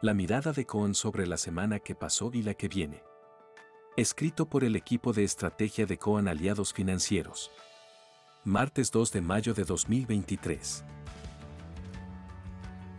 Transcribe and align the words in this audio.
La 0.00 0.14
mirada 0.14 0.52
de 0.52 0.64
Cohen 0.64 0.94
sobre 0.94 1.26
la 1.26 1.36
semana 1.36 1.80
que 1.80 1.96
pasó 1.96 2.30
y 2.32 2.42
la 2.42 2.54
que 2.54 2.68
viene. 2.68 3.02
Escrito 3.96 4.48
por 4.48 4.62
el 4.62 4.76
equipo 4.76 5.12
de 5.12 5.24
estrategia 5.24 5.86
de 5.86 5.98
Cohen 5.98 6.28
Aliados 6.28 6.72
Financieros. 6.72 7.50
Martes 8.44 8.92
2 8.92 9.10
de 9.10 9.20
mayo 9.22 9.54
de 9.54 9.64
2023. 9.64 10.84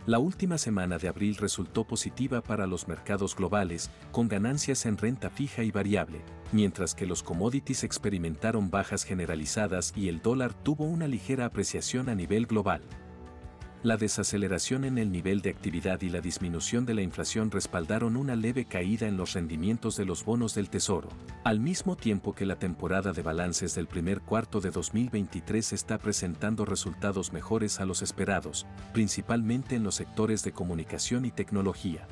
La 0.04 0.18
última 0.18 0.58
semana 0.58 0.98
de 0.98 1.08
abril 1.08 1.36
resultó 1.36 1.86
positiva 1.86 2.42
para 2.42 2.66
los 2.66 2.86
mercados 2.86 3.34
globales, 3.34 3.90
con 4.12 4.28
ganancias 4.28 4.84
en 4.84 4.98
renta 4.98 5.30
fija 5.30 5.62
y 5.62 5.70
variable, 5.70 6.20
mientras 6.52 6.94
que 6.94 7.06
los 7.06 7.22
commodities 7.22 7.82
experimentaron 7.82 8.70
bajas 8.70 9.04
generalizadas 9.04 9.94
y 9.96 10.10
el 10.10 10.20
dólar 10.20 10.52
tuvo 10.52 10.84
una 10.84 11.08
ligera 11.08 11.46
apreciación 11.46 12.10
a 12.10 12.14
nivel 12.14 12.44
global. 12.44 12.82
La 13.82 13.96
desaceleración 13.96 14.84
en 14.84 14.98
el 14.98 15.10
nivel 15.10 15.40
de 15.40 15.48
actividad 15.48 16.02
y 16.02 16.10
la 16.10 16.20
disminución 16.20 16.84
de 16.84 16.92
la 16.92 17.00
inflación 17.00 17.50
respaldaron 17.50 18.14
una 18.18 18.36
leve 18.36 18.66
caída 18.66 19.08
en 19.08 19.16
los 19.16 19.32
rendimientos 19.32 19.96
de 19.96 20.04
los 20.04 20.22
bonos 20.22 20.54
del 20.54 20.68
Tesoro, 20.68 21.08
al 21.44 21.60
mismo 21.60 21.96
tiempo 21.96 22.34
que 22.34 22.44
la 22.44 22.58
temporada 22.58 23.14
de 23.14 23.22
balances 23.22 23.74
del 23.74 23.86
primer 23.86 24.20
cuarto 24.20 24.60
de 24.60 24.70
2023 24.70 25.72
está 25.72 25.96
presentando 25.96 26.66
resultados 26.66 27.32
mejores 27.32 27.80
a 27.80 27.86
los 27.86 28.02
esperados, 28.02 28.66
principalmente 28.92 29.76
en 29.76 29.82
los 29.82 29.94
sectores 29.94 30.44
de 30.44 30.52
comunicación 30.52 31.24
y 31.24 31.30
tecnología. 31.30 32.06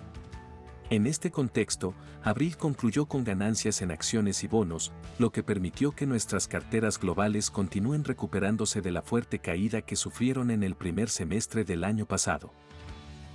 En 0.91 1.07
este 1.07 1.31
contexto, 1.31 1.93
abril 2.23 2.57
concluyó 2.57 3.05
con 3.05 3.23
ganancias 3.23 3.83
en 3.83 3.91
acciones 3.91 4.43
y 4.43 4.49
bonos, 4.49 4.91
lo 5.19 5.31
que 5.31 5.43
permitió 5.43 5.93
que 5.93 6.07
nuestras 6.07 6.49
carteras 6.49 6.99
globales 6.99 7.51
continúen 7.51 8.05
recuperándose 8.05 8.81
de 8.81 8.91
la 8.91 9.03
fuerte 9.03 9.39
caída 9.39 9.83
que 9.83 9.97
sufrieron 9.97 10.51
en 10.51 10.63
el 10.63 10.75
primer 10.77 11.11
semestre 11.11 11.65
del 11.65 11.85
año 11.85 12.07
pasado. 12.07 12.55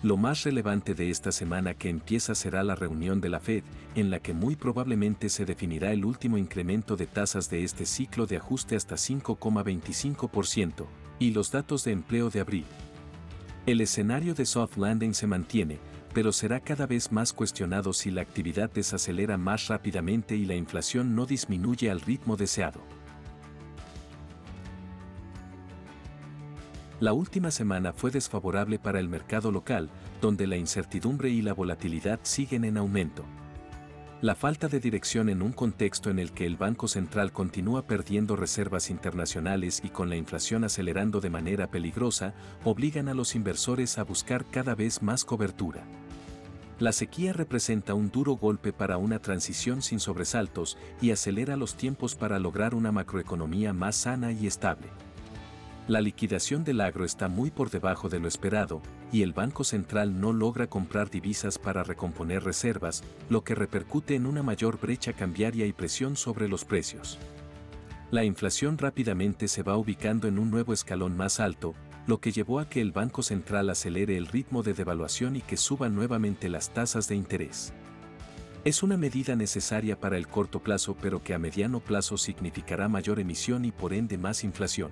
Lo 0.01 0.17
más 0.17 0.43
relevante 0.43 0.95
de 0.95 1.11
esta 1.11 1.31
semana 1.31 1.75
que 1.75 1.89
empieza 1.89 2.33
será 2.33 2.63
la 2.63 2.75
reunión 2.75 3.21
de 3.21 3.29
la 3.29 3.39
Fed, 3.39 3.63
en 3.93 4.09
la 4.09 4.19
que 4.19 4.33
muy 4.33 4.55
probablemente 4.55 5.29
se 5.29 5.45
definirá 5.45 5.93
el 5.93 6.05
último 6.05 6.39
incremento 6.39 6.95
de 6.95 7.05
tasas 7.05 7.51
de 7.51 7.63
este 7.63 7.85
ciclo 7.85 8.25
de 8.25 8.37
ajuste 8.37 8.75
hasta 8.75 8.95
5,25%, 8.95 10.87
y 11.19 11.31
los 11.31 11.51
datos 11.51 11.83
de 11.83 11.91
empleo 11.91 12.31
de 12.31 12.39
abril. 12.39 12.65
El 13.65 13.79
escenario 13.79 14.33
de 14.33 14.45
soft 14.45 14.75
landing 14.75 15.13
se 15.13 15.27
mantiene, 15.27 15.79
pero 16.13 16.31
será 16.31 16.59
cada 16.59 16.85
vez 16.85 17.11
más 17.11 17.33
cuestionado 17.33 17.91
si 17.93 18.11
la 18.11 18.21
actividad 18.21 18.71
desacelera 18.71 19.37
más 19.37 19.67
rápidamente 19.67 20.35
y 20.35 20.45
la 20.45 20.55
inflación 20.55 21.15
no 21.15 21.25
disminuye 21.25 21.89
al 21.89 22.01
ritmo 22.01 22.37
deseado. 22.37 22.81
La 26.99 27.11
última 27.11 27.51
semana 27.51 27.91
fue 27.91 28.11
desfavorable 28.11 28.79
para 28.79 28.99
el 28.99 29.09
mercado 29.09 29.51
local, 29.51 29.89
donde 30.21 30.47
la 30.47 30.55
incertidumbre 30.55 31.29
y 31.29 31.41
la 31.41 31.53
volatilidad 31.53 32.19
siguen 32.23 32.63
en 32.63 32.77
aumento. 32.77 33.25
La 34.23 34.35
falta 34.35 34.69
de 34.69 34.79
dirección 34.79 35.27
en 35.27 35.41
un 35.41 35.51
contexto 35.51 36.09
en 36.09 36.17
el 36.17 36.31
que 36.31 36.45
el 36.45 36.55
Banco 36.55 36.87
Central 36.87 37.33
continúa 37.33 37.87
perdiendo 37.87 38.37
reservas 38.37 38.89
internacionales 38.89 39.81
y 39.83 39.89
con 39.89 40.07
la 40.07 40.15
inflación 40.15 40.63
acelerando 40.63 41.19
de 41.19 41.29
manera 41.29 41.69
peligrosa, 41.69 42.33
obligan 42.63 43.09
a 43.09 43.13
los 43.13 43.35
inversores 43.35 43.97
a 43.97 44.05
buscar 44.05 44.45
cada 44.45 44.75
vez 44.75 45.01
más 45.01 45.25
cobertura. 45.25 45.83
La 46.79 46.93
sequía 46.93 47.33
representa 47.33 47.95
un 47.95 48.11
duro 48.11 48.37
golpe 48.37 48.71
para 48.71 48.95
una 48.95 49.19
transición 49.19 49.81
sin 49.81 49.99
sobresaltos 49.99 50.77
y 51.01 51.11
acelera 51.11 51.57
los 51.57 51.75
tiempos 51.75 52.15
para 52.15 52.39
lograr 52.39 52.75
una 52.75 52.93
macroeconomía 52.93 53.73
más 53.73 53.97
sana 53.97 54.31
y 54.31 54.47
estable. 54.47 54.87
La 55.85 55.99
liquidación 55.99 56.63
del 56.63 56.79
agro 56.79 57.03
está 57.03 57.27
muy 57.27 57.51
por 57.51 57.69
debajo 57.69 58.07
de 58.07 58.17
lo 58.17 58.29
esperado, 58.29 58.81
y 59.11 59.21
el 59.21 59.33
Banco 59.33 59.65
Central 59.65 60.17
no 60.17 60.31
logra 60.31 60.67
comprar 60.67 61.09
divisas 61.09 61.59
para 61.59 61.83
recomponer 61.83 62.41
reservas, 62.41 63.03
lo 63.29 63.43
que 63.43 63.53
repercute 63.53 64.15
en 64.15 64.25
una 64.25 64.43
mayor 64.43 64.79
brecha 64.79 65.11
cambiaria 65.11 65.65
y 65.65 65.73
presión 65.73 66.15
sobre 66.15 66.47
los 66.47 66.63
precios. 66.63 67.19
La 68.11 68.23
inflación 68.23 68.77
rápidamente 68.77 69.49
se 69.49 69.61
va 69.61 69.75
ubicando 69.75 70.29
en 70.29 70.39
un 70.39 70.51
nuevo 70.51 70.71
escalón 70.71 71.17
más 71.17 71.41
alto, 71.41 71.73
lo 72.07 72.21
que 72.21 72.31
llevó 72.31 72.59
a 72.59 72.69
que 72.69 72.79
el 72.79 72.93
Banco 72.93 73.21
Central 73.21 73.69
acelere 73.69 74.15
el 74.15 74.27
ritmo 74.27 74.63
de 74.63 74.73
devaluación 74.73 75.35
y 75.35 75.41
que 75.41 75.57
suban 75.57 75.95
nuevamente 75.95 76.47
las 76.47 76.73
tasas 76.73 77.09
de 77.09 77.15
interés. 77.15 77.73
Es 78.63 78.83
una 78.83 78.95
medida 78.95 79.35
necesaria 79.35 79.99
para 79.99 80.15
el 80.15 80.29
corto 80.29 80.59
plazo 80.59 80.95
pero 81.01 81.21
que 81.21 81.33
a 81.33 81.39
mediano 81.39 81.81
plazo 81.81 82.17
significará 82.17 82.87
mayor 82.87 83.19
emisión 83.19 83.65
y 83.65 83.73
por 83.73 83.93
ende 83.93 84.17
más 84.17 84.45
inflación. 84.45 84.91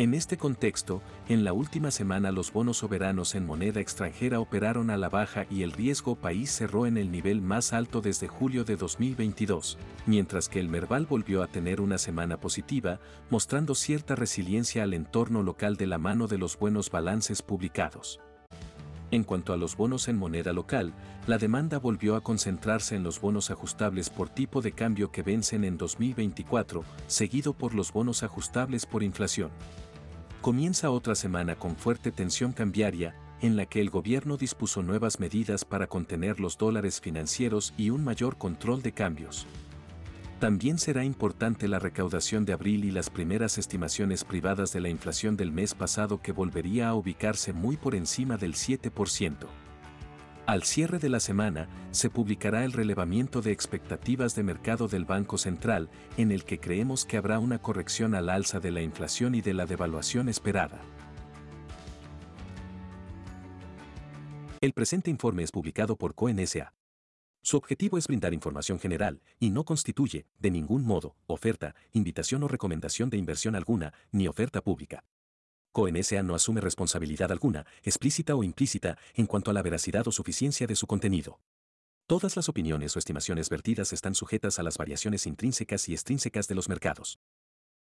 En 0.00 0.14
este 0.14 0.38
contexto, 0.38 1.02
en 1.28 1.44
la 1.44 1.52
última 1.52 1.90
semana 1.90 2.32
los 2.32 2.54
bonos 2.54 2.78
soberanos 2.78 3.34
en 3.34 3.44
moneda 3.44 3.80
extranjera 3.80 4.40
operaron 4.40 4.88
a 4.88 4.96
la 4.96 5.10
baja 5.10 5.44
y 5.50 5.62
el 5.62 5.72
riesgo 5.72 6.16
país 6.16 6.50
cerró 6.50 6.86
en 6.86 6.96
el 6.96 7.12
nivel 7.12 7.42
más 7.42 7.74
alto 7.74 8.00
desde 8.00 8.26
julio 8.26 8.64
de 8.64 8.76
2022, 8.76 9.76
mientras 10.06 10.48
que 10.48 10.58
el 10.58 10.70
Merval 10.70 11.04
volvió 11.04 11.42
a 11.42 11.48
tener 11.48 11.82
una 11.82 11.98
semana 11.98 12.40
positiva, 12.40 12.98
mostrando 13.28 13.74
cierta 13.74 14.14
resiliencia 14.14 14.84
al 14.84 14.94
entorno 14.94 15.42
local 15.42 15.76
de 15.76 15.88
la 15.88 15.98
mano 15.98 16.28
de 16.28 16.38
los 16.38 16.58
buenos 16.58 16.90
balances 16.90 17.42
publicados. 17.42 18.20
En 19.12 19.24
cuanto 19.24 19.52
a 19.52 19.56
los 19.56 19.76
bonos 19.76 20.06
en 20.06 20.16
moneda 20.16 20.52
local, 20.52 20.94
la 21.26 21.36
demanda 21.36 21.78
volvió 21.78 22.14
a 22.14 22.22
concentrarse 22.22 22.94
en 22.94 23.02
los 23.02 23.20
bonos 23.20 23.50
ajustables 23.50 24.08
por 24.08 24.28
tipo 24.28 24.62
de 24.62 24.70
cambio 24.70 25.10
que 25.10 25.22
vencen 25.22 25.64
en 25.64 25.76
2024, 25.76 26.84
seguido 27.08 27.52
por 27.52 27.74
los 27.74 27.92
bonos 27.92 28.22
ajustables 28.22 28.86
por 28.86 29.02
inflación. 29.02 29.50
Comienza 30.40 30.90
otra 30.90 31.14
semana 31.14 31.54
con 31.54 31.76
fuerte 31.76 32.10
tensión 32.10 32.52
cambiaria, 32.52 33.14
en 33.42 33.56
la 33.56 33.66
que 33.66 33.78
el 33.82 33.90
gobierno 33.90 34.38
dispuso 34.38 34.82
nuevas 34.82 35.20
medidas 35.20 35.66
para 35.66 35.86
contener 35.86 36.40
los 36.40 36.56
dólares 36.56 36.98
financieros 36.98 37.74
y 37.76 37.90
un 37.90 38.02
mayor 38.02 38.38
control 38.38 38.80
de 38.80 38.92
cambios. 38.92 39.46
También 40.38 40.78
será 40.78 41.04
importante 41.04 41.68
la 41.68 41.78
recaudación 41.78 42.46
de 42.46 42.54
abril 42.54 42.86
y 42.86 42.90
las 42.90 43.10
primeras 43.10 43.58
estimaciones 43.58 44.24
privadas 44.24 44.72
de 44.72 44.80
la 44.80 44.88
inflación 44.88 45.36
del 45.36 45.52
mes 45.52 45.74
pasado 45.74 46.22
que 46.22 46.32
volvería 46.32 46.88
a 46.88 46.94
ubicarse 46.94 47.52
muy 47.52 47.76
por 47.76 47.94
encima 47.94 48.38
del 48.38 48.54
7%. 48.54 49.46
Al 50.50 50.64
cierre 50.64 50.98
de 50.98 51.08
la 51.08 51.20
semana, 51.20 51.68
se 51.92 52.10
publicará 52.10 52.64
el 52.64 52.72
relevamiento 52.72 53.40
de 53.40 53.52
expectativas 53.52 54.34
de 54.34 54.42
mercado 54.42 54.88
del 54.88 55.04
Banco 55.04 55.38
Central, 55.38 55.88
en 56.16 56.32
el 56.32 56.42
que 56.42 56.58
creemos 56.58 57.04
que 57.04 57.16
habrá 57.16 57.38
una 57.38 57.62
corrección 57.62 58.16
al 58.16 58.28
alza 58.28 58.58
de 58.58 58.72
la 58.72 58.82
inflación 58.82 59.36
y 59.36 59.42
de 59.42 59.54
la 59.54 59.64
devaluación 59.64 60.28
esperada. 60.28 60.80
El 64.60 64.72
presente 64.72 65.08
informe 65.08 65.44
es 65.44 65.52
publicado 65.52 65.94
por 65.94 66.16
CONSA. 66.16 66.74
Su 67.42 67.56
objetivo 67.56 67.96
es 67.96 68.08
brindar 68.08 68.34
información 68.34 68.80
general 68.80 69.22
y 69.38 69.50
no 69.50 69.62
constituye, 69.62 70.26
de 70.40 70.50
ningún 70.50 70.84
modo, 70.84 71.14
oferta, 71.28 71.76
invitación 71.92 72.42
o 72.42 72.48
recomendación 72.48 73.08
de 73.08 73.18
inversión 73.18 73.54
alguna, 73.54 73.94
ni 74.10 74.26
oferta 74.26 74.60
pública. 74.62 75.04
CONSA 75.72 76.22
no 76.22 76.34
asume 76.34 76.60
responsabilidad 76.60 77.30
alguna, 77.30 77.64
explícita 77.82 78.34
o 78.34 78.42
implícita, 78.42 78.98
en 79.14 79.26
cuanto 79.26 79.50
a 79.50 79.54
la 79.54 79.62
veracidad 79.62 80.06
o 80.08 80.12
suficiencia 80.12 80.66
de 80.66 80.74
su 80.74 80.86
contenido. 80.86 81.38
Todas 82.06 82.34
las 82.34 82.48
opiniones 82.48 82.96
o 82.96 82.98
estimaciones 82.98 83.48
vertidas 83.50 83.92
están 83.92 84.16
sujetas 84.16 84.58
a 84.58 84.64
las 84.64 84.76
variaciones 84.78 85.26
intrínsecas 85.26 85.88
y 85.88 85.92
extrínsecas 85.92 86.48
de 86.48 86.56
los 86.56 86.68
mercados. 86.68 87.20